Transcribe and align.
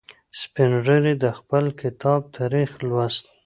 سپین 0.39 0.71
ږیری 0.85 1.13
د 1.23 1.25
خپل 1.37 1.65
کتاب 1.81 2.21
تاریخ 2.37 2.69
لوست. 2.87 3.25